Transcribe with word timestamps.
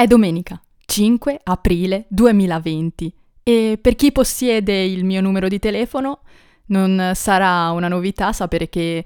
È 0.00 0.06
domenica, 0.06 0.58
5 0.86 1.40
aprile 1.44 2.06
2020 2.08 3.14
e 3.42 3.78
per 3.78 3.96
chi 3.96 4.12
possiede 4.12 4.82
il 4.82 5.04
mio 5.04 5.20
numero 5.20 5.46
di 5.46 5.58
telefono 5.58 6.20
non 6.68 7.12
sarà 7.14 7.68
una 7.72 7.86
novità 7.86 8.32
sapere 8.32 8.70
che 8.70 9.04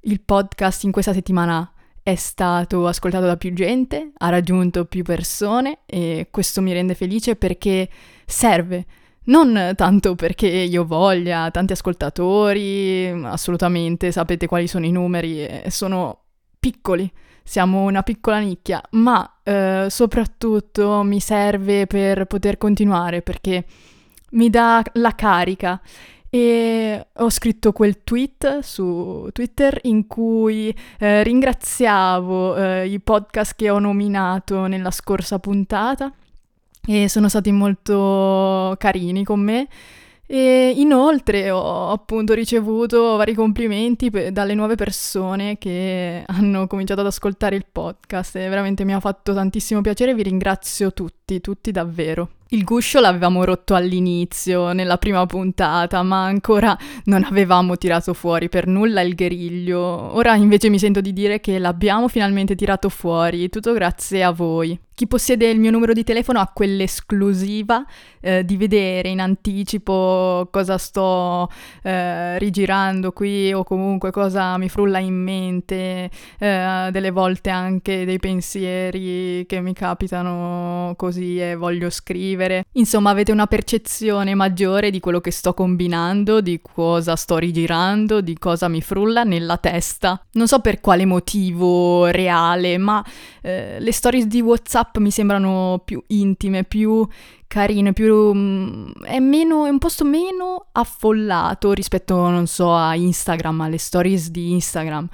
il 0.00 0.20
podcast 0.20 0.82
in 0.82 0.90
questa 0.90 1.12
settimana 1.12 1.72
è 2.02 2.16
stato 2.16 2.88
ascoltato 2.88 3.26
da 3.26 3.36
più 3.36 3.52
gente, 3.52 4.10
ha 4.16 4.28
raggiunto 4.28 4.86
più 4.86 5.04
persone 5.04 5.82
e 5.86 6.26
questo 6.32 6.62
mi 6.62 6.72
rende 6.72 6.96
felice 6.96 7.36
perché 7.36 7.88
serve. 8.26 8.86
Non 9.26 9.74
tanto 9.76 10.16
perché 10.16 10.48
io 10.48 10.84
voglia 10.84 11.48
tanti 11.52 11.74
ascoltatori, 11.74 13.06
assolutamente, 13.22 14.10
sapete 14.10 14.48
quali 14.48 14.66
sono 14.66 14.84
i 14.84 14.90
numeri, 14.90 15.48
sono 15.68 16.22
piccoli, 16.58 17.08
siamo 17.48 17.84
una 17.84 18.02
piccola 18.02 18.40
nicchia, 18.40 18.82
ma 18.90 19.38
eh, 19.42 19.86
soprattutto 19.88 21.02
mi 21.02 21.18
serve 21.18 21.86
per 21.86 22.26
poter 22.26 22.58
continuare 22.58 23.22
perché 23.22 23.64
mi 24.32 24.50
dà 24.50 24.82
la 24.92 25.14
carica. 25.14 25.80
E 26.28 27.06
ho 27.10 27.30
scritto 27.30 27.72
quel 27.72 28.04
tweet 28.04 28.58
su 28.58 29.30
Twitter 29.32 29.78
in 29.84 30.06
cui 30.06 30.76
eh, 30.98 31.22
ringraziavo 31.22 32.54
eh, 32.56 32.86
i 32.86 33.00
podcast 33.00 33.54
che 33.56 33.70
ho 33.70 33.78
nominato 33.78 34.66
nella 34.66 34.90
scorsa 34.90 35.38
puntata 35.38 36.12
e 36.86 37.08
sono 37.08 37.30
stati 37.30 37.50
molto 37.50 38.74
carini 38.78 39.24
con 39.24 39.40
me 39.40 39.68
e 40.30 40.74
inoltre 40.76 41.50
ho 41.50 41.90
appunto 41.90 42.34
ricevuto 42.34 43.16
vari 43.16 43.32
complimenti 43.32 44.10
pe- 44.10 44.30
dalle 44.30 44.52
nuove 44.52 44.74
persone 44.74 45.56
che 45.56 46.22
hanno 46.26 46.66
cominciato 46.66 47.00
ad 47.00 47.06
ascoltare 47.06 47.56
il 47.56 47.64
podcast 47.70 48.36
e 48.36 48.46
veramente 48.46 48.84
mi 48.84 48.92
ha 48.92 49.00
fatto 49.00 49.32
tantissimo 49.32 49.80
piacere, 49.80 50.14
vi 50.14 50.24
ringrazio 50.24 50.92
tutti, 50.92 51.40
tutti 51.40 51.70
davvero. 51.70 52.28
Il 52.50 52.64
guscio 52.64 53.00
l'avevamo 53.00 53.42
rotto 53.44 53.74
all'inizio, 53.74 54.72
nella 54.72 54.98
prima 54.98 55.24
puntata, 55.24 56.02
ma 56.02 56.24
ancora 56.24 56.76
non 57.04 57.24
avevamo 57.24 57.78
tirato 57.78 58.12
fuori 58.12 58.50
per 58.50 58.66
nulla 58.66 59.00
il 59.00 59.14
guerriglio. 59.14 59.78
Ora 59.78 60.34
invece 60.34 60.68
mi 60.68 60.78
sento 60.78 61.00
di 61.00 61.14
dire 61.14 61.40
che 61.40 61.58
l'abbiamo 61.58 62.06
finalmente 62.06 62.54
tirato 62.54 62.90
fuori, 62.90 63.48
tutto 63.48 63.72
grazie 63.72 64.22
a 64.22 64.30
voi. 64.30 64.78
Chi 64.98 65.06
possiede 65.06 65.48
il 65.48 65.60
mio 65.60 65.70
numero 65.70 65.92
di 65.92 66.02
telefono 66.02 66.40
ha 66.40 66.50
quell'esclusiva 66.52 67.86
eh, 68.20 68.44
di 68.44 68.56
vedere 68.56 69.08
in 69.10 69.20
anticipo 69.20 70.48
cosa 70.50 70.76
sto 70.76 71.48
eh, 71.84 72.36
rigirando 72.40 73.12
qui 73.12 73.52
o 73.52 73.62
comunque 73.62 74.10
cosa 74.10 74.58
mi 74.58 74.68
frulla 74.68 74.98
in 74.98 75.14
mente, 75.14 76.10
eh, 76.40 76.88
delle 76.90 77.10
volte 77.12 77.50
anche 77.50 78.04
dei 78.04 78.18
pensieri 78.18 79.46
che 79.46 79.60
mi 79.60 79.72
capitano 79.72 80.94
così 80.96 81.40
e 81.40 81.54
voglio 81.54 81.90
scrivere. 81.90 82.64
Insomma, 82.72 83.10
avete 83.10 83.30
una 83.30 83.46
percezione 83.46 84.34
maggiore 84.34 84.90
di 84.90 84.98
quello 84.98 85.20
che 85.20 85.30
sto 85.30 85.54
combinando, 85.54 86.40
di 86.40 86.60
cosa 86.60 87.14
sto 87.14 87.38
rigirando, 87.38 88.20
di 88.20 88.36
cosa 88.36 88.66
mi 88.66 88.82
frulla 88.82 89.22
nella 89.22 89.58
testa. 89.58 90.20
Non 90.32 90.48
so 90.48 90.58
per 90.58 90.80
quale 90.80 91.04
motivo 91.04 92.06
reale, 92.06 92.78
ma 92.78 93.04
eh, 93.42 93.78
le 93.78 93.92
stories 93.92 94.26
di 94.26 94.40
WhatsApp 94.40 94.87
app 94.88 94.96
mi 94.98 95.10
sembrano 95.10 95.82
più 95.84 96.02
intime, 96.08 96.64
più 96.64 97.06
carine, 97.46 97.92
più... 97.92 98.32
Mm, 98.34 98.90
è, 99.04 99.18
meno, 99.18 99.66
è 99.66 99.68
un 99.68 99.78
posto 99.78 100.04
meno 100.04 100.66
affollato 100.72 101.72
rispetto, 101.72 102.16
non 102.28 102.46
so, 102.46 102.74
a 102.74 102.94
Instagram, 102.94 103.60
alle 103.60 103.78
stories 103.78 104.30
di 104.30 104.52
Instagram. 104.52 105.08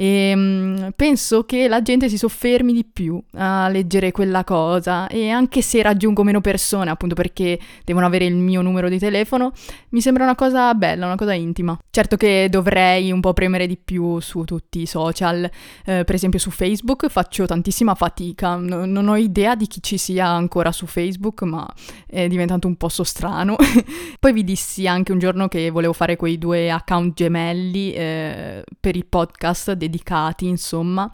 E 0.00 0.32
um, 0.32 0.92
penso 0.94 1.42
che 1.42 1.66
la 1.66 1.82
gente 1.82 2.08
si 2.08 2.16
soffermi 2.16 2.72
di 2.72 2.84
più 2.84 3.20
a 3.32 3.68
leggere 3.68 4.12
quella 4.12 4.44
cosa 4.44 5.08
e 5.08 5.28
anche 5.28 5.60
se 5.60 5.82
raggiungo 5.82 6.22
meno 6.22 6.40
persone, 6.40 6.88
appunto 6.88 7.16
perché 7.16 7.58
devono 7.84 8.06
avere 8.06 8.24
il 8.24 8.36
mio 8.36 8.62
numero 8.62 8.88
di 8.88 9.00
telefono, 9.00 9.50
mi 9.88 10.00
sembra 10.00 10.22
una 10.22 10.36
cosa 10.36 10.72
bella, 10.74 11.06
una 11.06 11.16
cosa 11.16 11.32
intima. 11.32 11.76
Certo 11.90 12.16
che 12.16 12.46
dovrei 12.48 13.10
un 13.10 13.18
po' 13.18 13.32
premere 13.32 13.66
di 13.66 13.76
più 13.76 14.20
su 14.20 14.44
tutti 14.44 14.82
i 14.82 14.86
social, 14.86 15.42
eh, 15.84 16.04
per 16.04 16.14
esempio 16.14 16.38
su 16.38 16.52
Facebook 16.52 17.08
faccio 17.08 17.44
tantissima 17.46 17.96
fatica, 17.96 18.54
no, 18.54 18.86
non 18.86 19.08
ho 19.08 19.16
idea 19.16 19.56
di 19.56 19.66
chi 19.66 19.82
ci 19.82 19.98
sia 19.98 20.28
ancora 20.28 20.70
su 20.70 20.86
Facebook, 20.86 21.42
ma 21.42 21.68
è 22.06 22.28
diventato 22.28 22.68
un 22.68 22.76
posto 22.76 23.02
strano. 23.02 23.56
Poi 24.20 24.32
vi 24.32 24.44
dissi 24.44 24.86
anche 24.86 25.10
un 25.10 25.18
giorno 25.18 25.48
che 25.48 25.70
volevo 25.70 25.92
fare 25.92 26.14
quei 26.14 26.38
due 26.38 26.70
account 26.70 27.14
gemelli 27.14 27.92
eh, 27.94 28.62
per 28.78 28.94
i 28.94 29.04
podcast 29.04 29.72
dedicati, 29.88 30.46
insomma 30.46 31.10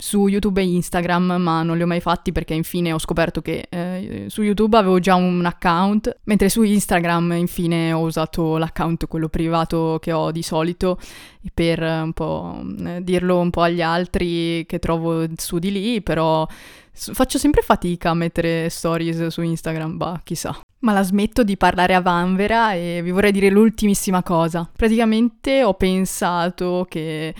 su 0.00 0.26
YouTube 0.26 0.60
e 0.60 0.64
Instagram, 0.64 1.36
ma 1.38 1.62
non 1.62 1.76
li 1.76 1.82
ho 1.82 1.86
mai 1.86 2.00
fatti 2.00 2.32
perché 2.32 2.54
infine 2.54 2.92
ho 2.92 2.98
scoperto 2.98 3.42
che 3.42 3.66
eh, 3.68 4.24
su 4.28 4.42
YouTube 4.42 4.76
avevo 4.76 4.98
già 4.98 5.14
un 5.14 5.44
account, 5.44 6.20
mentre 6.24 6.48
su 6.48 6.62
Instagram 6.62 7.32
infine 7.32 7.92
ho 7.92 8.00
usato 8.00 8.56
l'account, 8.56 9.06
quello 9.06 9.28
privato 9.28 9.98
che 10.00 10.12
ho 10.12 10.30
di 10.32 10.42
solito, 10.42 10.98
per 11.52 11.82
un 11.82 12.12
po' 12.12 12.62
eh, 12.84 13.02
dirlo 13.02 13.38
un 13.38 13.50
po' 13.50 13.62
agli 13.62 13.82
altri 13.82 14.64
che 14.66 14.78
trovo 14.78 15.26
su 15.36 15.58
di 15.58 15.70
lì, 15.70 16.02
però 16.02 16.46
faccio 16.92 17.38
sempre 17.38 17.62
fatica 17.62 18.10
a 18.10 18.14
mettere 18.14 18.68
stories 18.70 19.26
su 19.26 19.42
Instagram, 19.42 19.96
bah, 19.96 20.20
chissà. 20.24 20.58
Ma 20.80 20.94
la 20.94 21.02
smetto 21.02 21.42
di 21.44 21.58
parlare 21.58 21.94
a 21.94 22.00
vanvera 22.00 22.72
e 22.72 23.00
vi 23.02 23.10
vorrei 23.10 23.32
dire 23.32 23.50
l'ultimissima 23.50 24.22
cosa. 24.22 24.68
Praticamente 24.74 25.62
ho 25.62 25.74
pensato 25.74 26.86
che 26.88 27.34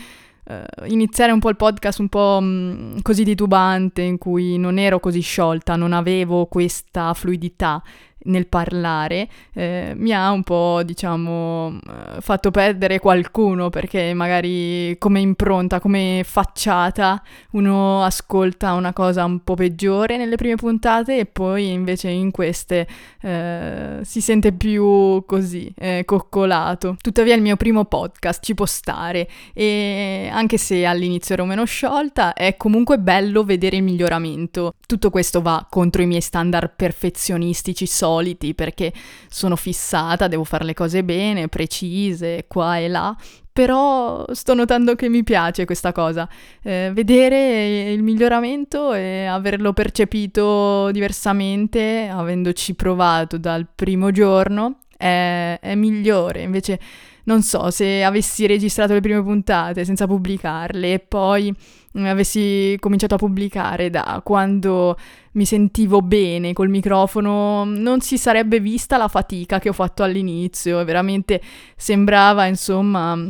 iniziare 0.85 1.31
un 1.31 1.39
po' 1.39 1.49
il 1.49 1.55
podcast 1.55 1.99
un 1.99 2.09
po' 2.09 2.39
mh, 2.41 2.45
mm, 2.45 2.97
così 3.01 3.23
titubante, 3.23 4.01
in 4.01 4.17
cui 4.17 4.57
non 4.57 4.77
ero 4.77 4.99
così 4.99 5.21
sciolta, 5.21 5.75
non 5.75 5.93
avevo 5.93 6.45
questa 6.45 7.13
fluidità 7.13 7.81
nel 8.23 8.47
parlare 8.47 9.27
eh, 9.53 9.93
mi 9.95 10.13
ha 10.13 10.31
un 10.31 10.43
po', 10.43 10.81
diciamo, 10.83 11.79
eh, 11.87 12.21
fatto 12.21 12.51
perdere 12.51 12.99
qualcuno 12.99 13.69
perché 13.69 14.13
magari 14.13 14.95
come 14.99 15.19
impronta, 15.19 15.79
come 15.79 16.23
facciata, 16.25 17.21
uno 17.51 18.03
ascolta 18.03 18.73
una 18.73 18.93
cosa 18.93 19.25
un 19.25 19.43
po' 19.43 19.55
peggiore 19.55 20.17
nelle 20.17 20.35
prime 20.35 20.55
puntate 20.55 21.19
e 21.19 21.25
poi 21.25 21.71
invece 21.71 22.09
in 22.09 22.31
queste 22.31 22.87
eh, 23.21 23.99
si 24.03 24.21
sente 24.21 24.51
più 24.51 25.23
così, 25.25 25.71
eh, 25.77 26.03
coccolato. 26.05 26.97
Tuttavia 27.01 27.35
il 27.35 27.41
mio 27.41 27.55
primo 27.55 27.85
podcast 27.85 28.43
ci 28.43 28.53
può 28.53 28.65
stare 28.65 29.27
e 29.53 30.29
anche 30.31 30.57
se 30.57 30.85
all'inizio 30.85 31.33
ero 31.33 31.45
meno 31.45 31.63
sciolta, 31.65 32.33
è 32.33 32.57
comunque 32.57 32.99
bello 32.99 33.43
vedere 33.43 33.77
il 33.77 33.83
miglioramento. 33.83 34.73
Tutto 34.85 35.09
questo 35.09 35.41
va 35.41 35.65
contro 35.69 36.01
i 36.01 36.05
miei 36.05 36.21
standard 36.21 36.73
perfezionistici 36.75 37.85
solidi 37.85 38.09
soliti 38.11 38.53
perché 38.53 38.91
sono 39.29 39.55
fissata, 39.55 40.27
devo 40.27 40.43
fare 40.43 40.65
le 40.65 40.73
cose 40.73 41.03
bene, 41.03 41.47
precise, 41.47 42.45
qua 42.47 42.77
e 42.77 42.87
là. 42.87 43.15
Però 43.53 44.25
sto 44.31 44.53
notando 44.53 44.95
che 44.95 45.09
mi 45.09 45.23
piace 45.23 45.65
questa 45.65 45.91
cosa, 45.91 46.27
eh, 46.63 46.89
vedere 46.93 47.91
il 47.91 48.01
miglioramento 48.01 48.93
e 48.93 49.25
averlo 49.25 49.73
percepito 49.73 50.89
diversamente, 50.91 52.07
avendoci 52.09 52.75
provato 52.75 53.37
dal 53.37 53.67
primo 53.73 54.11
giorno, 54.11 54.77
è, 54.95 55.59
è 55.59 55.75
migliore. 55.75 56.43
Invece 56.43 56.79
non 57.25 57.41
so, 57.43 57.71
se 57.71 58.03
avessi 58.03 58.47
registrato 58.47 58.93
le 58.93 59.01
prime 59.01 59.21
puntate 59.21 59.83
senza 59.83 60.07
pubblicarle 60.07 60.93
e 60.93 60.99
poi 60.99 61.53
avessi 61.93 62.77
cominciato 62.79 63.15
a 63.15 63.17
pubblicare 63.17 63.89
da 63.89 64.21
quando 64.23 64.97
mi 65.33 65.45
sentivo 65.45 66.01
bene 66.01 66.53
col 66.53 66.69
microfono, 66.69 67.63
non 67.65 68.01
si 68.01 68.17
sarebbe 68.17 68.59
vista 68.59 68.97
la 68.97 69.07
fatica 69.07 69.59
che 69.59 69.69
ho 69.69 69.73
fatto 69.73 70.03
all'inizio 70.03 70.83
veramente 70.83 71.41
sembrava, 71.75 72.45
insomma, 72.45 73.27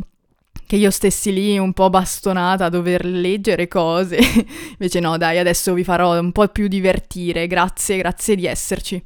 che 0.66 0.76
io 0.76 0.90
stessi 0.90 1.32
lì 1.32 1.58
un 1.58 1.72
po' 1.72 1.90
bastonata 1.90 2.66
a 2.66 2.68
dover 2.68 3.04
leggere 3.04 3.68
cose. 3.68 4.18
Invece 4.78 5.00
no, 5.00 5.16
dai, 5.18 5.38
adesso 5.38 5.74
vi 5.74 5.84
farò 5.84 6.18
un 6.18 6.32
po' 6.32 6.48
più 6.48 6.68
divertire. 6.68 7.46
Grazie, 7.46 7.98
grazie 7.98 8.36
di 8.36 8.46
esserci. 8.46 9.04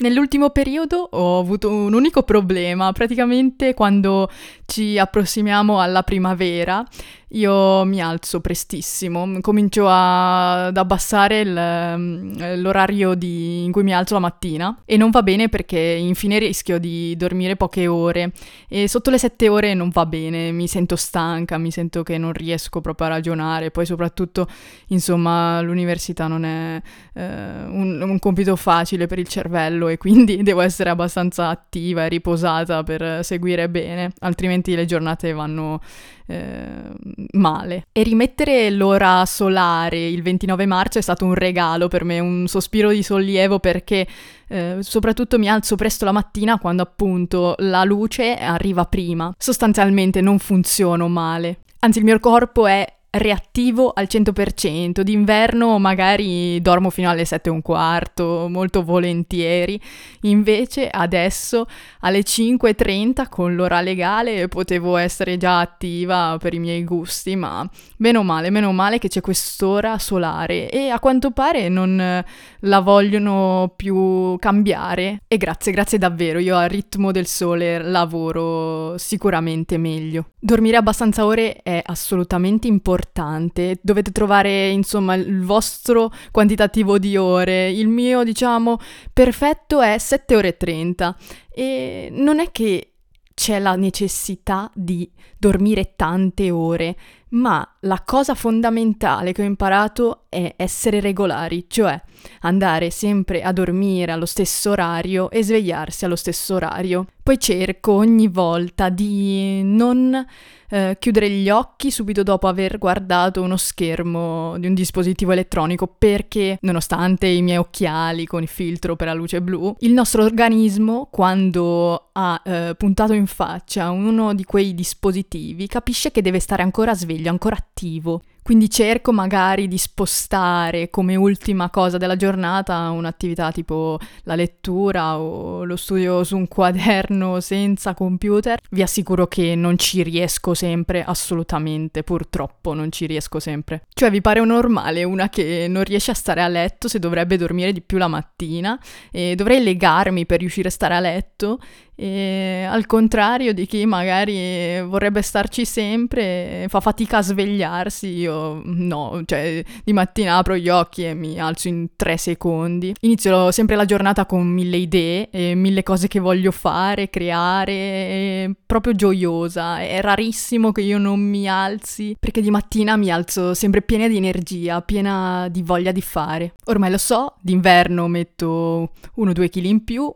Nell'ultimo 0.00 0.48
periodo 0.48 0.96
ho 1.10 1.38
avuto 1.38 1.68
un 1.68 1.92
unico 1.92 2.22
problema, 2.22 2.90
praticamente 2.92 3.74
quando 3.74 4.30
ci 4.70 4.98
approssimiamo 4.98 5.80
alla 5.80 6.04
primavera 6.04 6.86
io 7.32 7.84
mi 7.84 8.00
alzo 8.00 8.40
prestissimo, 8.40 9.38
comincio 9.40 9.86
a, 9.86 10.66
ad 10.66 10.76
abbassare 10.76 11.40
il, 11.40 11.94
mm, 11.96 12.60
l'orario 12.60 13.14
di, 13.14 13.62
in 13.62 13.70
cui 13.70 13.84
mi 13.84 13.94
alzo 13.94 14.14
la 14.14 14.20
mattina 14.20 14.76
e 14.84 14.96
non 14.96 15.10
va 15.10 15.22
bene 15.22 15.48
perché 15.48 15.78
infine 15.78 16.40
rischio 16.40 16.78
di 16.78 17.14
dormire 17.16 17.54
poche 17.54 17.86
ore 17.86 18.32
e 18.68 18.88
sotto 18.88 19.10
le 19.10 19.18
sette 19.18 19.48
ore 19.48 19.74
non 19.74 19.90
va 19.90 20.06
bene, 20.06 20.50
mi 20.50 20.66
sento 20.66 20.96
stanca, 20.96 21.56
mi 21.56 21.70
sento 21.70 22.02
che 22.02 22.18
non 22.18 22.32
riesco 22.32 22.80
proprio 22.80 23.06
a 23.06 23.10
ragionare, 23.10 23.70
poi 23.70 23.86
soprattutto 23.86 24.48
insomma 24.88 25.60
l'università 25.60 26.26
non 26.26 26.44
è 26.44 26.82
eh, 27.14 27.22
un, 27.22 28.00
un 28.02 28.18
compito 28.18 28.56
facile 28.56 29.06
per 29.06 29.20
il 29.20 29.28
cervello 29.28 29.86
e 29.86 29.98
quindi 29.98 30.38
devo 30.42 30.62
essere 30.62 30.90
abbastanza 30.90 31.48
attiva 31.48 32.06
e 32.06 32.08
riposata 32.08 32.82
per 32.82 33.24
seguire 33.24 33.68
bene, 33.68 34.10
altrimenti 34.18 34.59
le 34.62 34.84
giornate 34.84 35.32
vanno 35.32 35.80
eh, 36.26 36.92
male. 37.32 37.86
E 37.92 38.02
rimettere 38.02 38.70
l'ora 38.70 39.24
solare 39.26 40.06
il 40.06 40.22
29 40.22 40.66
marzo 40.66 40.98
è 40.98 41.02
stato 41.02 41.24
un 41.24 41.34
regalo 41.34 41.88
per 41.88 42.04
me, 42.04 42.20
un 42.20 42.46
sospiro 42.46 42.90
di 42.90 43.02
sollievo 43.02 43.58
perché 43.58 44.06
eh, 44.48 44.78
soprattutto 44.80 45.38
mi 45.38 45.48
alzo 45.48 45.76
presto 45.76 46.04
la 46.04 46.12
mattina 46.12 46.58
quando 46.58 46.82
appunto 46.82 47.54
la 47.58 47.84
luce 47.84 48.34
arriva 48.36 48.84
prima. 48.84 49.34
Sostanzialmente 49.36 50.20
non 50.20 50.38
funziono 50.38 51.08
male. 51.08 51.60
Anzi, 51.80 51.98
il 51.98 52.04
mio 52.04 52.18
corpo 52.18 52.66
è 52.66 52.86
reattivo 53.10 53.90
al 53.92 54.06
100%, 54.08 55.00
d'inverno 55.00 55.78
magari 55.78 56.60
dormo 56.60 56.90
fino 56.90 57.10
alle 57.10 57.24
7 57.24 57.48
e 57.48 57.52
un 57.52 57.60
quarto, 57.62 58.46
molto 58.48 58.84
volentieri, 58.84 59.80
invece 60.22 60.88
adesso 60.88 61.66
alle 62.00 62.20
5.30 62.20 63.28
con 63.28 63.54
l'ora 63.56 63.80
legale 63.80 64.46
potevo 64.46 64.96
essere 64.96 65.36
già 65.36 65.58
attiva 65.58 66.36
per 66.38 66.54
i 66.54 66.60
miei 66.60 66.84
gusti, 66.84 67.34
ma 67.34 67.68
meno 67.96 68.22
male, 68.22 68.50
meno 68.50 68.70
male 68.70 68.98
che 68.98 69.08
c'è 69.08 69.20
quest'ora 69.20 69.98
solare. 69.98 70.70
E 70.70 70.90
a 70.90 71.00
quanto 71.00 71.32
pare 71.32 71.68
non 71.68 72.24
la 72.60 72.80
vogliono 72.80 73.72
più 73.74 74.36
cambiare. 74.38 75.22
E 75.26 75.36
grazie, 75.36 75.72
grazie 75.72 75.98
davvero, 75.98 76.38
io 76.38 76.56
al 76.56 76.68
ritmo 76.68 77.10
del 77.10 77.26
sole 77.26 77.82
lavoro 77.82 78.96
sicuramente 78.98 79.78
meglio. 79.78 80.30
Dormire 80.38 80.76
abbastanza 80.76 81.26
ore 81.26 81.56
è 81.62 81.82
assolutamente 81.84 82.66
importante 82.68 82.98
importante. 83.00 83.78
Dovete 83.82 84.12
trovare, 84.12 84.68
insomma, 84.68 85.14
il 85.14 85.42
vostro 85.42 86.12
quantitativo 86.30 86.98
di 86.98 87.16
ore. 87.16 87.70
Il 87.70 87.88
mio, 87.88 88.22
diciamo, 88.22 88.78
perfetto 89.12 89.80
è 89.80 89.96
7 89.98 90.36
ore 90.36 90.48
e 90.48 90.56
30. 90.56 91.16
E 91.50 92.08
non 92.12 92.38
è 92.38 92.50
che 92.52 92.92
c'è 93.34 93.58
la 93.58 93.74
necessità 93.74 94.70
di 94.74 95.10
dormire 95.38 95.94
tante 95.96 96.50
ore, 96.50 96.94
ma 97.30 97.66
la 97.80 98.02
cosa 98.04 98.34
fondamentale 98.34 99.32
che 99.32 99.42
ho 99.42 99.44
imparato 99.44 100.24
è 100.28 100.54
essere 100.56 101.00
regolari, 101.00 101.66
cioè 101.68 102.00
andare 102.40 102.90
sempre 102.90 103.42
a 103.42 103.52
dormire 103.52 104.12
allo 104.12 104.26
stesso 104.26 104.70
orario 104.70 105.30
e 105.30 105.42
svegliarsi 105.42 106.04
allo 106.04 106.16
stesso 106.16 106.54
orario. 106.54 107.06
Poi 107.22 107.38
cerco 107.38 107.92
ogni 107.92 108.28
volta 108.28 108.88
di 108.88 109.62
non 109.62 110.26
eh, 110.70 110.96
chiudere 110.98 111.28
gli 111.28 111.50
occhi 111.50 111.90
subito 111.90 112.22
dopo 112.22 112.46
aver 112.46 112.78
guardato 112.78 113.42
uno 113.42 113.56
schermo 113.56 114.56
di 114.58 114.66
un 114.66 114.74
dispositivo 114.74 115.32
elettronico 115.32 115.86
perché, 115.86 116.58
nonostante 116.62 117.26
i 117.26 117.42
miei 117.42 117.58
occhiali 117.58 118.24
con 118.24 118.42
il 118.42 118.48
filtro 118.48 118.96
per 118.96 119.08
la 119.08 119.14
luce 119.14 119.42
blu, 119.42 119.74
il 119.80 119.92
nostro 119.92 120.22
organismo, 120.22 121.08
quando 121.10 122.10
ha 122.12 122.40
eh, 122.44 122.74
puntato 122.76 123.12
in 123.12 123.26
faccia 123.26 123.90
uno 123.90 124.32
di 124.32 124.44
quei 124.44 124.74
dispositivi, 124.74 125.66
capisce 125.66 126.12
che 126.12 126.22
deve 126.22 126.38
stare 126.38 126.62
ancora 126.62 126.94
sveglio, 127.20 127.30
ancora 127.30 127.56
attivo. 127.56 128.22
Quindi 128.42 128.70
cerco 128.70 129.12
magari 129.12 129.68
di 129.68 129.78
spostare 129.78 130.90
come 130.90 131.14
ultima 131.14 131.70
cosa 131.70 131.98
della 131.98 132.16
giornata 132.16 132.90
un'attività 132.90 133.52
tipo 133.52 133.98
la 134.24 134.34
lettura 134.34 135.18
o 135.18 135.62
lo 135.62 135.76
studio 135.76 136.24
su 136.24 136.36
un 136.36 136.48
quaderno 136.48 137.38
senza 137.40 137.94
computer. 137.94 138.58
Vi 138.70 138.82
assicuro 138.82 139.28
che 139.28 139.54
non 139.54 139.78
ci 139.78 140.02
riesco 140.02 140.54
sempre, 140.54 141.04
assolutamente, 141.04 142.02
purtroppo 142.02 142.72
non 142.72 142.90
ci 142.90 143.06
riesco 143.06 143.38
sempre. 143.38 143.82
Cioè 143.92 144.10
vi 144.10 144.22
pare 144.22 144.42
normale 144.44 145.04
una 145.04 145.28
che 145.28 145.66
non 145.68 145.84
riesce 145.84 146.10
a 146.10 146.14
stare 146.14 146.42
a 146.42 146.48
letto 146.48 146.88
se 146.88 146.98
dovrebbe 146.98 147.36
dormire 147.36 147.72
di 147.72 147.82
più 147.82 147.98
la 147.98 148.08
mattina 148.08 148.80
e 149.12 149.34
dovrei 149.36 149.62
legarmi 149.62 150.26
per 150.26 150.40
riuscire 150.40 150.68
a 150.68 150.72
stare 150.72 150.94
a 150.96 151.00
letto 151.00 151.60
e 152.02 152.66
al 152.66 152.86
contrario 152.86 153.52
di 153.52 153.66
chi 153.66 153.84
magari 153.84 154.80
vorrebbe 154.80 155.20
starci 155.20 155.66
sempre, 155.66 156.64
fa 156.70 156.80
fatica 156.80 157.18
a 157.18 157.22
svegliarsi, 157.22 158.06
io 158.06 158.62
no, 158.64 159.20
cioè 159.26 159.62
di 159.84 159.92
mattina 159.92 160.38
apro 160.38 160.56
gli 160.56 160.70
occhi 160.70 161.04
e 161.04 161.12
mi 161.12 161.38
alzo 161.38 161.68
in 161.68 161.88
tre 161.96 162.16
secondi. 162.16 162.94
Inizio 163.00 163.52
sempre 163.52 163.76
la 163.76 163.84
giornata 163.84 164.24
con 164.24 164.46
mille 164.46 164.78
idee 164.78 165.28
e 165.28 165.54
mille 165.54 165.82
cose 165.82 166.08
che 166.08 166.20
voglio 166.20 166.52
fare, 166.52 167.10
creare, 167.10 168.50
proprio 168.64 168.94
gioiosa. 168.94 169.80
È 169.80 170.00
rarissimo 170.00 170.72
che 170.72 170.80
io 170.80 170.96
non 170.96 171.20
mi 171.20 171.50
alzi 171.50 172.16
perché 172.18 172.40
di 172.40 172.50
mattina 172.50 172.96
mi 172.96 173.10
alzo 173.10 173.52
sempre 173.52 173.82
piena 173.82 174.08
di 174.08 174.16
energia, 174.16 174.80
piena 174.80 175.48
di 175.50 175.60
voglia 175.62 175.92
di 175.92 176.00
fare. 176.00 176.54
Ormai 176.64 176.92
lo 176.92 176.98
so, 176.98 177.34
d'inverno 177.42 178.08
metto 178.08 178.92
uno 179.16 179.30
o 179.30 179.34
due 179.34 179.50
chili 179.50 179.68
in 179.68 179.84
più, 179.84 180.10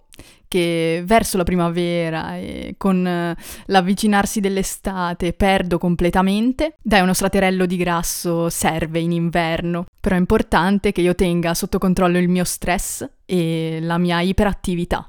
che 0.49 1.03
verso 1.05 1.37
la 1.37 1.45
primavera 1.45 2.37
e 2.37 2.75
con 2.79 3.07
eh, 3.07 3.37
l'avvicinarsi 3.67 4.41
dell'estate 4.41 5.33
perdo 5.33 5.79
completamente. 5.79 6.77
Dai, 6.81 7.01
uno 7.01 7.15
straterello 7.15 7.67
di 7.67 7.77
grasso 7.77 8.49
serve 8.49 9.01
in 9.01 9.13
inverno, 9.13 9.87
però 10.01 10.15
è 10.17 10.19
importante 10.19 10.93
che 10.93 11.01
io 11.01 11.15
tenga 11.15 11.55
sotto 11.55 11.79
controllo 11.79 12.19
il 12.19 12.29
mio 12.29 12.45
stress 12.45 13.09
e 13.25 13.79
la 13.81 13.99
mia 13.99 14.21
iperattività. 14.21 15.09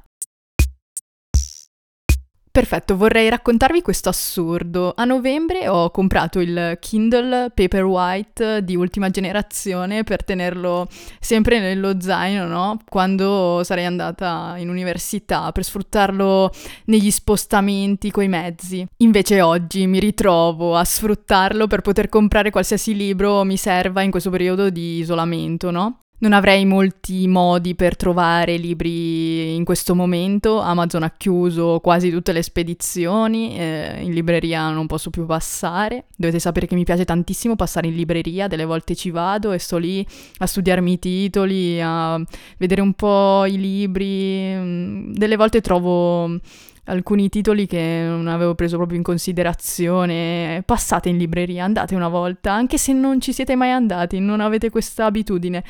Perfetto, 2.55 2.95
vorrei 2.95 3.27
raccontarvi 3.27 3.81
questo 3.81 4.07
assurdo. 4.07 4.93
A 4.95 5.03
novembre 5.03 5.67
ho 5.67 5.91
comprato 5.91 6.39
il 6.39 6.77
Kindle 6.79 7.51
Paperwhite 7.53 8.63
di 8.63 8.77
ultima 8.77 9.09
generazione 9.09 10.05
per 10.05 10.23
tenerlo 10.23 10.87
sempre 11.19 11.59
nello 11.59 11.99
zaino, 11.99 12.47
no? 12.47 12.79
Quando 12.87 13.61
sarei 13.65 13.83
andata 13.83 14.55
in 14.55 14.69
università, 14.69 15.51
per 15.51 15.65
sfruttarlo 15.65 16.49
negli 16.85 17.11
spostamenti 17.11 18.09
coi 18.09 18.29
mezzi. 18.29 18.87
Invece 18.99 19.41
oggi 19.41 19.85
mi 19.85 19.99
ritrovo 19.99 20.77
a 20.77 20.85
sfruttarlo 20.85 21.67
per 21.67 21.81
poter 21.81 22.07
comprare 22.07 22.51
qualsiasi 22.51 22.95
libro 22.95 23.43
mi 23.43 23.57
serva 23.57 24.01
in 24.01 24.11
questo 24.11 24.29
periodo 24.29 24.69
di 24.69 24.99
isolamento, 24.99 25.71
no? 25.71 26.04
Non 26.25 26.33
avrei 26.33 26.65
molti 26.65 27.27
modi 27.27 27.75
per 27.75 27.95
trovare 27.95 28.57
libri 28.57 29.53
in 29.53 29.63
questo 29.63 29.93
momento, 29.93 30.59
Amazon 30.59 31.03
ha 31.03 31.13
chiuso 31.15 31.79
quasi 31.83 32.09
tutte 32.09 32.31
le 32.31 32.41
spedizioni, 32.41 33.55
eh, 33.55 33.99
in 34.01 34.11
libreria 34.11 34.71
non 34.71 34.87
posso 34.87 35.11
più 35.11 35.27
passare, 35.27 36.05
dovete 36.17 36.39
sapere 36.39 36.65
che 36.65 36.73
mi 36.73 36.83
piace 36.83 37.05
tantissimo 37.05 37.55
passare 37.55 37.89
in 37.89 37.93
libreria, 37.93 38.47
delle 38.47 38.65
volte 38.65 38.95
ci 38.95 39.11
vado 39.11 39.51
e 39.51 39.59
sto 39.59 39.77
lì 39.77 40.03
a 40.39 40.47
studiarmi 40.47 40.93
i 40.93 40.97
titoli, 40.97 41.79
a 41.79 42.19
vedere 42.57 42.81
un 42.81 42.93
po' 42.93 43.45
i 43.45 43.59
libri, 43.59 44.51
mm, 44.55 45.13
delle 45.13 45.35
volte 45.35 45.61
trovo 45.61 46.39
alcuni 46.85 47.29
titoli 47.29 47.65
che 47.67 48.03
non 48.07 48.27
avevo 48.27 48.55
preso 48.55 48.77
proprio 48.77 48.97
in 48.97 49.03
considerazione. 49.03 50.63
Passate 50.65 51.09
in 51.09 51.17
libreria, 51.17 51.63
andate 51.63 51.95
una 51.95 52.09
volta, 52.09 52.51
anche 52.51 52.79
se 52.79 52.93
non 52.93 53.21
ci 53.21 53.31
siete 53.31 53.55
mai 53.55 53.71
andati, 53.71 54.19
non 54.19 54.39
avete 54.39 54.71
questa 54.71 55.05
abitudine 55.05 55.63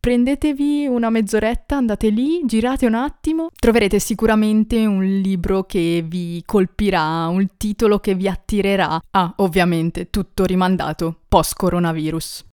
prendetevi 0.00 0.86
una 0.86 1.10
mezz'oretta, 1.10 1.76
andate 1.76 2.08
lì, 2.08 2.40
girate 2.46 2.86
un 2.86 2.94
attimo, 2.94 3.50
troverete 3.54 3.98
sicuramente 3.98 4.86
un 4.86 5.04
libro 5.04 5.64
che 5.64 6.02
vi 6.04 6.42
colpirà, 6.46 7.26
un 7.28 7.46
titolo 7.58 7.98
che 7.98 8.14
vi 8.14 8.26
attirerà. 8.26 9.00
Ah, 9.10 9.34
ovviamente, 9.36 10.08
tutto 10.08 10.46
rimandato 10.46 11.20
post 11.28 11.54
coronavirus. 11.54 12.46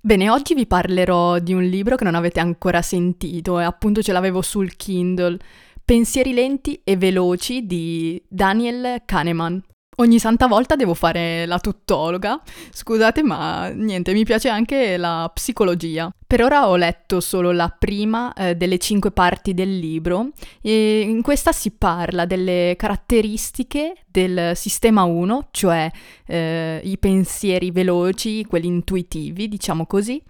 Bene, 0.00 0.30
oggi 0.30 0.54
vi 0.54 0.66
parlerò 0.66 1.38
di 1.38 1.52
un 1.52 1.64
libro 1.64 1.96
che 1.96 2.04
non 2.04 2.14
avete 2.14 2.40
ancora 2.40 2.80
sentito 2.80 3.60
e 3.60 3.64
appunto 3.64 4.00
ce 4.00 4.12
l'avevo 4.12 4.40
sul 4.40 4.74
Kindle. 4.74 5.38
Pensieri 5.84 6.32
lenti 6.32 6.80
e 6.82 6.96
veloci 6.96 7.66
di 7.66 8.22
Daniel 8.26 9.02
Kahneman. 9.04 9.62
Ogni 10.00 10.20
santa 10.20 10.46
volta 10.46 10.76
devo 10.76 10.94
fare 10.94 11.44
la 11.46 11.58
tuttologa. 11.58 12.40
Scusate, 12.70 13.24
ma 13.24 13.68
niente, 13.70 14.12
mi 14.12 14.24
piace 14.24 14.48
anche 14.48 14.96
la 14.96 15.28
psicologia. 15.34 16.08
Per 16.24 16.40
ora 16.40 16.68
ho 16.68 16.76
letto 16.76 17.18
solo 17.18 17.50
la 17.50 17.68
prima 17.68 18.32
eh, 18.32 18.54
delle 18.54 18.78
cinque 18.78 19.10
parti 19.10 19.54
del 19.54 19.76
libro 19.76 20.28
e 20.62 21.00
in 21.00 21.20
questa 21.20 21.50
si 21.50 21.72
parla 21.72 22.26
delle 22.26 22.76
caratteristiche 22.76 24.04
del 24.06 24.52
sistema 24.54 25.02
1, 25.02 25.48
cioè 25.50 25.90
eh, 26.26 26.80
i 26.84 26.96
pensieri 26.98 27.72
veloci, 27.72 28.44
quelli 28.44 28.68
intuitivi, 28.68 29.48
diciamo 29.48 29.84
così, 29.84 30.22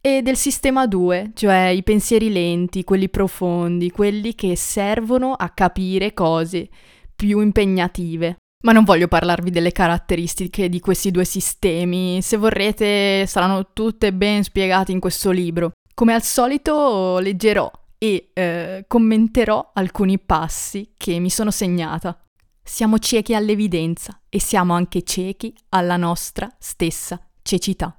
e 0.00 0.22
del 0.22 0.36
sistema 0.36 0.88
2, 0.88 1.30
cioè 1.34 1.66
i 1.66 1.84
pensieri 1.84 2.32
lenti, 2.32 2.82
quelli 2.82 3.08
profondi, 3.08 3.92
quelli 3.92 4.34
che 4.34 4.56
servono 4.56 5.34
a 5.34 5.50
capire 5.50 6.12
cose 6.12 6.68
più 7.14 7.38
impegnative. 7.38 8.38
Ma 8.62 8.72
non 8.72 8.84
voglio 8.84 9.08
parlarvi 9.08 9.50
delle 9.50 9.72
caratteristiche 9.72 10.68
di 10.68 10.78
questi 10.78 11.10
due 11.10 11.24
sistemi, 11.24 12.22
se 12.22 12.36
vorrete 12.36 13.26
saranno 13.26 13.72
tutte 13.72 14.12
ben 14.12 14.44
spiegate 14.44 14.92
in 14.92 15.00
questo 15.00 15.30
libro. 15.32 15.72
Come 15.94 16.14
al 16.14 16.22
solito 16.22 17.18
leggerò 17.18 17.70
e 17.98 18.30
eh, 18.32 18.84
commenterò 18.86 19.72
alcuni 19.74 20.18
passi 20.18 20.94
che 20.96 21.18
mi 21.18 21.28
sono 21.28 21.50
segnata. 21.50 22.16
Siamo 22.62 22.98
ciechi 22.98 23.34
all'evidenza 23.34 24.20
e 24.28 24.40
siamo 24.40 24.74
anche 24.74 25.02
ciechi 25.02 25.52
alla 25.70 25.96
nostra 25.96 26.48
stessa 26.58 27.20
cecità. 27.42 27.96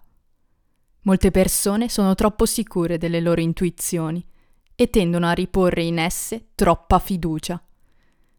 Molte 1.02 1.32
persone 1.32 1.90
sono 1.90 2.16
troppo 2.16 2.46
sicure 2.46 2.98
delle 2.98 3.20
loro 3.20 3.42
intuizioni 3.42 4.26
e 4.76 4.90
tendono 4.90 5.28
a 5.28 5.34
riporre 5.34 5.84
in 5.84 6.00
esse 6.00 6.52
troppa 6.56 7.00
fiducia. 7.00 7.62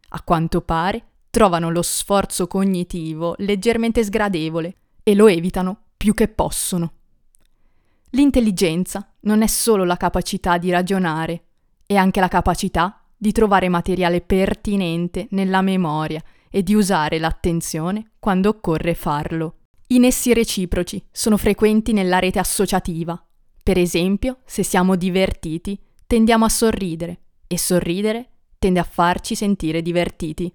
A 0.09 0.21
quanto 0.23 0.61
pare, 0.61 1.05
trovano 1.35 1.69
lo 1.69 1.81
sforzo 1.81 2.47
cognitivo 2.47 3.35
leggermente 3.39 4.05
sgradevole 4.05 4.75
e 5.03 5.15
lo 5.15 5.27
evitano 5.27 5.79
più 5.97 6.13
che 6.13 6.29
possono. 6.29 6.93
L'intelligenza 8.11 9.11
non 9.23 9.41
è 9.41 9.47
solo 9.47 9.83
la 9.83 9.97
capacità 9.97 10.57
di 10.57 10.69
ragionare, 10.69 11.43
è 11.85 11.95
anche 11.95 12.21
la 12.21 12.29
capacità 12.29 13.03
di 13.17 13.33
trovare 13.33 13.67
materiale 13.67 14.21
pertinente 14.21 15.27
nella 15.31 15.59
memoria 15.59 16.23
e 16.49 16.63
di 16.63 16.73
usare 16.73 17.19
l'attenzione 17.19 18.11
quando 18.17 18.47
occorre 18.47 18.95
farlo. 18.95 19.55
I 19.87 19.99
nessi 19.99 20.33
reciproci 20.33 21.05
sono 21.11 21.35
frequenti 21.35 21.91
nella 21.91 22.19
rete 22.19 22.39
associativa. 22.39 23.21
Per 23.61 23.77
esempio, 23.77 24.37
se 24.45 24.63
siamo 24.63 24.95
divertiti, 24.95 25.77
tendiamo 26.07 26.45
a 26.45 26.49
sorridere 26.49 27.19
e 27.45 27.57
sorridere 27.57 28.29
tende 28.57 28.79
a 28.79 28.83
farci 28.83 29.35
sentire 29.35 29.81
divertiti. 29.81 30.49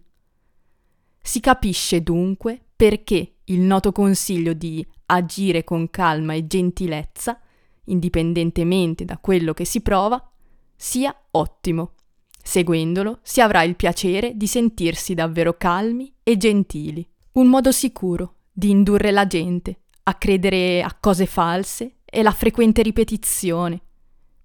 Si 1.22 1.40
capisce 1.40 2.02
dunque 2.02 2.60
perché 2.74 3.36
il 3.44 3.60
noto 3.60 3.92
consiglio 3.92 4.52
di 4.52 4.86
agire 5.06 5.64
con 5.64 5.90
calma 5.90 6.34
e 6.34 6.46
gentilezza, 6.46 7.38
indipendentemente 7.84 9.04
da 9.04 9.18
quello 9.18 9.52
che 9.52 9.64
si 9.64 9.80
prova, 9.80 10.30
sia 10.76 11.14
ottimo. 11.32 11.94
Seguendolo 12.42 13.18
si 13.22 13.40
avrà 13.40 13.62
il 13.62 13.76
piacere 13.76 14.36
di 14.36 14.46
sentirsi 14.46 15.14
davvero 15.14 15.56
calmi 15.56 16.12
e 16.22 16.36
gentili. 16.36 17.06
Un 17.32 17.48
modo 17.48 17.70
sicuro 17.70 18.36
di 18.52 18.70
indurre 18.70 19.10
la 19.10 19.26
gente 19.26 19.80
a 20.04 20.14
credere 20.14 20.82
a 20.82 20.96
cose 20.98 21.26
false 21.26 21.98
è 22.04 22.22
la 22.22 22.32
frequente 22.32 22.82
ripetizione, 22.82 23.80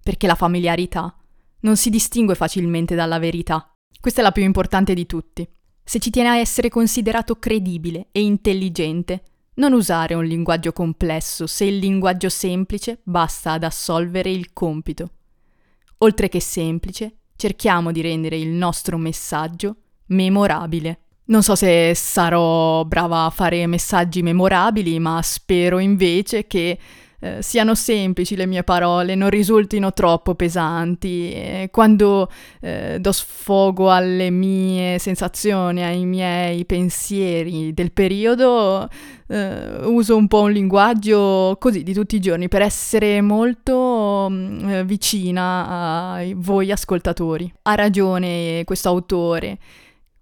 perché 0.02 0.26
la 0.26 0.34
familiarità 0.34 1.16
non 1.60 1.76
si 1.76 1.90
distingue 1.90 2.34
facilmente 2.34 2.94
dalla 2.94 3.18
verità. 3.18 3.72
Questa 3.98 4.20
è 4.20 4.22
la 4.22 4.32
più 4.32 4.44
importante 4.44 4.94
di 4.94 5.06
tutti. 5.06 5.48
Se 5.88 6.00
ci 6.00 6.10
tiene 6.10 6.30
a 6.30 6.36
essere 6.36 6.68
considerato 6.68 7.36
credibile 7.36 8.08
e 8.10 8.20
intelligente, 8.20 9.22
non 9.54 9.72
usare 9.72 10.14
un 10.14 10.24
linguaggio 10.24 10.72
complesso 10.72 11.46
se 11.46 11.64
il 11.64 11.78
linguaggio 11.78 12.28
semplice 12.28 12.98
basta 13.04 13.52
ad 13.52 13.62
assolvere 13.62 14.28
il 14.28 14.52
compito. 14.52 15.10
Oltre 15.98 16.28
che 16.28 16.40
semplice, 16.40 17.18
cerchiamo 17.36 17.92
di 17.92 18.00
rendere 18.00 18.36
il 18.36 18.48
nostro 18.48 18.98
messaggio 18.98 19.76
memorabile. 20.06 21.02
Non 21.26 21.44
so 21.44 21.54
se 21.54 21.92
sarò 21.94 22.84
brava 22.84 23.24
a 23.24 23.30
fare 23.30 23.64
messaggi 23.68 24.22
memorabili, 24.22 24.98
ma 24.98 25.22
spero 25.22 25.78
invece 25.78 26.48
che 26.48 26.76
eh, 27.20 27.42
siano 27.42 27.74
semplici 27.74 28.36
le 28.36 28.46
mie 28.46 28.62
parole, 28.62 29.14
non 29.14 29.30
risultino 29.30 29.92
troppo 29.92 30.34
pesanti. 30.34 31.32
E 31.32 31.68
quando 31.70 32.30
eh, 32.60 32.98
do 33.00 33.12
sfogo 33.12 33.90
alle 33.90 34.30
mie 34.30 34.98
sensazioni, 34.98 35.82
ai 35.82 36.04
miei 36.04 36.64
pensieri 36.64 37.72
del 37.72 37.92
periodo, 37.92 38.88
eh, 39.28 39.84
uso 39.84 40.16
un 40.16 40.28
po' 40.28 40.42
un 40.42 40.52
linguaggio 40.52 41.56
così 41.58 41.82
di 41.82 41.92
tutti 41.92 42.16
i 42.16 42.20
giorni 42.20 42.48
per 42.48 42.62
essere 42.62 43.20
molto 43.22 44.28
mm, 44.30 44.68
eh, 44.68 44.84
vicina 44.84 45.66
a 45.68 46.22
voi 46.34 46.70
ascoltatori. 46.70 47.52
Ha 47.62 47.74
ragione 47.74 48.62
questo 48.64 48.88
autore. 48.88 49.58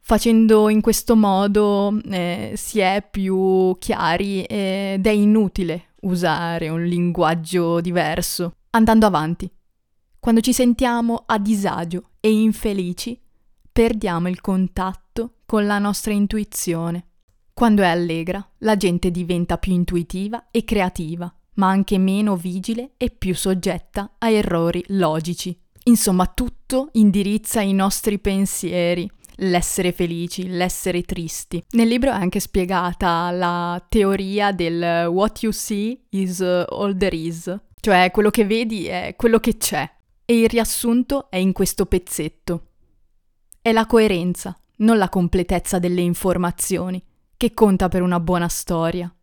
Facendo 0.06 0.68
in 0.68 0.82
questo 0.82 1.16
modo 1.16 1.98
eh, 2.10 2.52
si 2.56 2.78
è 2.78 3.02
più 3.10 3.74
chiari 3.78 4.42
ed 4.42 5.06
è 5.06 5.10
inutile 5.10 5.93
usare 6.04 6.68
un 6.68 6.84
linguaggio 6.84 7.80
diverso. 7.80 8.54
Andando 8.70 9.06
avanti. 9.06 9.50
Quando 10.18 10.40
ci 10.40 10.52
sentiamo 10.52 11.24
a 11.26 11.38
disagio 11.38 12.10
e 12.20 12.32
infelici, 12.32 13.20
perdiamo 13.70 14.28
il 14.28 14.40
contatto 14.40 15.40
con 15.44 15.66
la 15.66 15.78
nostra 15.78 16.12
intuizione. 16.12 17.08
Quando 17.52 17.82
è 17.82 17.86
allegra, 17.86 18.44
la 18.58 18.76
gente 18.76 19.10
diventa 19.10 19.58
più 19.58 19.72
intuitiva 19.72 20.50
e 20.50 20.64
creativa, 20.64 21.32
ma 21.54 21.68
anche 21.68 21.98
meno 21.98 22.36
vigile 22.36 22.92
e 22.96 23.10
più 23.10 23.34
soggetta 23.34 24.14
a 24.18 24.30
errori 24.30 24.82
logici. 24.88 25.56
Insomma, 25.84 26.26
tutto 26.26 26.88
indirizza 26.92 27.60
i 27.60 27.74
nostri 27.74 28.18
pensieri, 28.18 29.08
l'essere 29.36 29.92
felici, 29.92 30.48
l'essere 30.48 31.02
tristi. 31.02 31.64
Nel 31.70 31.88
libro 31.88 32.10
è 32.10 32.14
anche 32.14 32.40
spiegata 32.40 33.30
la 33.30 33.84
teoria 33.88 34.52
del 34.52 35.06
what 35.06 35.42
you 35.42 35.52
see 35.52 36.06
is 36.10 36.40
all 36.40 36.96
there 36.96 37.16
is, 37.16 37.54
cioè 37.80 38.10
quello 38.10 38.30
che 38.30 38.44
vedi 38.44 38.86
è 38.86 39.14
quello 39.16 39.38
che 39.38 39.56
c'è. 39.56 39.90
E 40.24 40.40
il 40.40 40.48
riassunto 40.48 41.30
è 41.30 41.36
in 41.36 41.52
questo 41.52 41.86
pezzetto. 41.86 42.68
È 43.60 43.72
la 43.72 43.86
coerenza, 43.86 44.58
non 44.76 44.96
la 44.98 45.08
completezza 45.08 45.78
delle 45.78 46.00
informazioni, 46.00 47.02
che 47.36 47.52
conta 47.52 47.88
per 47.88 48.02
una 48.02 48.20
buona 48.20 48.48
storia. 48.48 49.14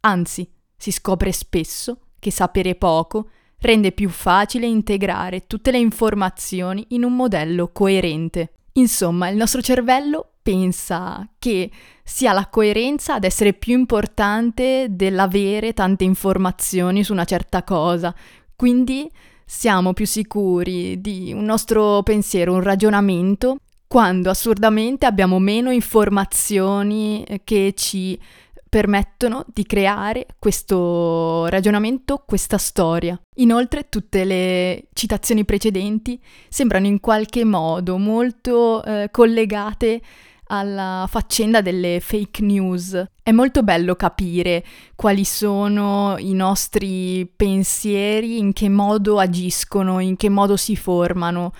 Anzi, 0.00 0.48
si 0.76 0.90
scopre 0.92 1.32
spesso 1.32 2.08
che 2.18 2.30
sapere 2.30 2.74
poco 2.74 3.30
rende 3.58 3.92
più 3.92 4.10
facile 4.10 4.66
integrare 4.66 5.46
tutte 5.46 5.70
le 5.70 5.78
informazioni 5.78 6.84
in 6.90 7.02
un 7.02 7.16
modello 7.16 7.72
coerente. 7.72 8.52
Insomma, 8.76 9.28
il 9.28 9.36
nostro 9.36 9.60
cervello 9.60 10.30
pensa 10.42 11.26
che 11.38 11.70
sia 12.02 12.32
la 12.32 12.48
coerenza 12.48 13.14
ad 13.14 13.24
essere 13.24 13.52
più 13.52 13.78
importante 13.78 14.88
dell'avere 14.90 15.72
tante 15.72 16.04
informazioni 16.04 17.04
su 17.04 17.12
una 17.12 17.24
certa 17.24 17.62
cosa. 17.62 18.14
Quindi 18.56 19.10
siamo 19.46 19.92
più 19.92 20.06
sicuri 20.06 21.00
di 21.00 21.32
un 21.32 21.44
nostro 21.44 22.02
pensiero, 22.02 22.52
un 22.52 22.62
ragionamento, 22.62 23.58
quando 23.86 24.28
assurdamente 24.28 25.06
abbiamo 25.06 25.38
meno 25.38 25.70
informazioni 25.70 27.24
che 27.44 27.74
ci 27.76 28.18
permettono 28.74 29.44
di 29.46 29.64
creare 29.66 30.26
questo 30.36 31.46
ragionamento, 31.46 32.24
questa 32.26 32.58
storia. 32.58 33.16
Inoltre 33.36 33.88
tutte 33.88 34.24
le 34.24 34.86
citazioni 34.94 35.44
precedenti 35.44 36.20
sembrano 36.48 36.86
in 36.86 36.98
qualche 36.98 37.44
modo 37.44 37.98
molto 37.98 38.82
eh, 38.82 39.10
collegate 39.12 40.00
alla 40.46 41.06
faccenda 41.08 41.60
delle 41.60 42.00
fake 42.00 42.42
news. 42.42 43.00
È 43.22 43.30
molto 43.30 43.62
bello 43.62 43.94
capire 43.94 44.64
quali 44.96 45.24
sono 45.24 46.16
i 46.18 46.32
nostri 46.32 47.30
pensieri, 47.36 48.38
in 48.38 48.52
che 48.52 48.68
modo 48.68 49.20
agiscono, 49.20 50.00
in 50.00 50.16
che 50.16 50.28
modo 50.28 50.56
si 50.56 50.74
formano 50.74 51.52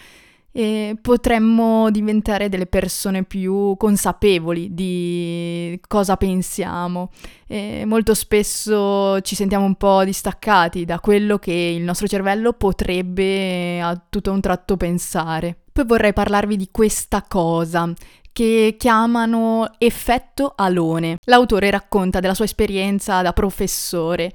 e 0.56 0.96
potremmo 1.02 1.90
diventare 1.90 2.48
delle 2.48 2.66
persone 2.66 3.24
più 3.24 3.74
consapevoli 3.76 4.72
di 4.72 5.80
cosa 5.88 6.16
pensiamo. 6.16 7.10
E 7.48 7.82
molto 7.84 8.14
spesso 8.14 9.20
ci 9.22 9.34
sentiamo 9.34 9.64
un 9.64 9.74
po' 9.74 10.04
distaccati 10.04 10.84
da 10.84 11.00
quello 11.00 11.38
che 11.38 11.52
il 11.52 11.82
nostro 11.82 12.06
cervello 12.06 12.52
potrebbe 12.52 13.80
a 13.80 14.00
tutto 14.08 14.30
un 14.30 14.40
tratto 14.40 14.76
pensare. 14.76 15.56
Poi 15.72 15.86
vorrei 15.86 16.12
parlarvi 16.12 16.56
di 16.56 16.68
questa 16.70 17.24
cosa 17.26 17.92
che 18.30 18.76
chiamano 18.78 19.72
effetto 19.78 20.52
alone. 20.54 21.18
L'autore 21.24 21.68
racconta 21.70 22.20
della 22.20 22.34
sua 22.34 22.44
esperienza 22.44 23.22
da 23.22 23.32
professore 23.32 24.30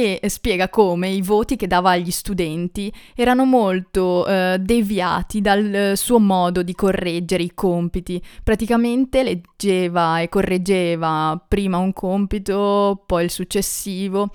e 0.00 0.28
spiega 0.28 0.68
come 0.68 1.08
i 1.08 1.22
voti 1.22 1.56
che 1.56 1.66
dava 1.66 1.90
agli 1.90 2.10
studenti 2.10 2.92
erano 3.14 3.44
molto 3.44 4.26
eh, 4.26 4.56
deviati 4.58 5.40
dal 5.40 5.92
suo 5.96 6.18
modo 6.18 6.62
di 6.62 6.74
correggere 6.74 7.42
i 7.42 7.52
compiti. 7.54 8.22
Praticamente 8.42 9.22
leggeva 9.22 10.20
e 10.20 10.28
correggeva 10.28 11.42
prima 11.46 11.78
un 11.78 11.92
compito, 11.92 13.02
poi 13.06 13.24
il 13.24 13.30
successivo 13.30 14.30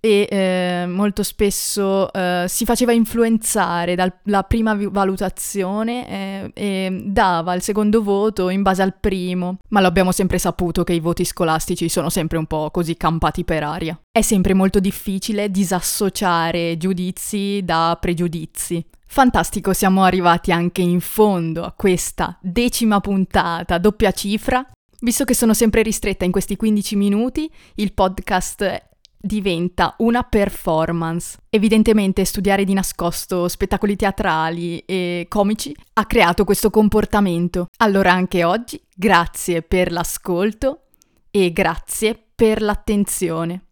e 0.00 0.26
eh, 0.30 0.86
molto 0.86 1.22
spesso 1.22 2.10
eh, 2.12 2.46
si 2.48 2.64
faceva 2.64 2.92
influenzare 2.92 3.94
dalla 3.94 4.42
prima 4.44 4.74
valutazione 4.74 6.08
eh, 6.08 6.50
e 6.54 7.02
dava 7.04 7.54
il 7.54 7.62
secondo 7.62 8.02
voto 8.02 8.48
in 8.48 8.62
base 8.62 8.80
al 8.82 8.96
primo, 8.98 9.58
ma 9.68 9.80
lo 9.80 9.86
abbiamo 9.86 10.10
sempre 10.10 10.38
saputo 10.38 10.84
che 10.84 10.94
i 10.94 11.00
voti 11.00 11.24
scolastici 11.24 11.88
sono 11.90 12.08
sempre 12.08 12.38
un 12.38 12.46
po' 12.46 12.70
così 12.70 12.96
campati 12.96 13.44
per 13.44 13.62
aria. 13.62 14.00
È 14.10 14.22
sempre 14.22 14.54
molto 14.54 14.80
difficile 14.80 15.50
disassociare 15.50 16.78
giudizi 16.78 17.60
da 17.62 17.96
pregiudizi. 18.00 18.84
Fantastico, 19.06 19.72
siamo 19.72 20.04
arrivati 20.04 20.52
anche 20.52 20.82
in 20.82 21.00
fondo 21.00 21.64
a 21.64 21.72
questa 21.72 22.38
decima 22.40 23.00
puntata, 23.00 23.78
doppia 23.78 24.12
cifra. 24.12 24.64
Visto 25.00 25.24
che 25.24 25.34
sono 25.34 25.52
sempre 25.52 25.82
ristretta 25.82 26.24
in 26.24 26.30
questi 26.30 26.56
15 26.56 26.94
minuti, 26.94 27.50
il 27.76 27.92
podcast 27.92 28.89
diventa 29.20 29.94
una 29.98 30.22
performance. 30.22 31.38
Evidentemente 31.50 32.24
studiare 32.24 32.64
di 32.64 32.72
nascosto 32.72 33.48
spettacoli 33.48 33.96
teatrali 33.96 34.78
e 34.86 35.26
comici 35.28 35.74
ha 35.94 36.06
creato 36.06 36.44
questo 36.44 36.70
comportamento. 36.70 37.66
Allora 37.78 38.12
anche 38.12 38.44
oggi 38.44 38.80
grazie 38.94 39.62
per 39.62 39.92
l'ascolto 39.92 40.86
e 41.30 41.52
grazie 41.52 42.18
per 42.34 42.62
l'attenzione. 42.62 43.64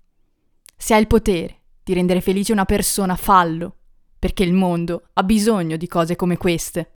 Se 0.77 0.95
hai 0.95 1.01
il 1.01 1.07
potere 1.07 1.57
di 1.83 1.95
rendere 1.95 2.21
felice 2.21 2.53
una 2.53 2.67
persona, 2.67 3.17
fallo, 3.17 3.77
perché 4.19 4.43
il 4.43 4.53
mondo 4.53 5.09
ha 5.15 5.23
bisogno 5.23 5.77
di 5.77 5.87
cose 5.87 6.17
come 6.17 6.37
queste. 6.37 6.93